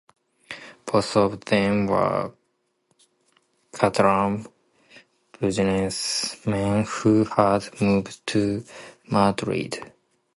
Both 0.87 1.15
of 1.15 1.45
them 1.45 1.85
were 1.85 2.33
Catalan 3.71 4.47
business 5.39 6.43
men 6.43 6.85
who 6.85 7.23
had 7.25 7.69
moved 7.79 8.25
to 8.25 8.65
Madrid. 9.05 9.93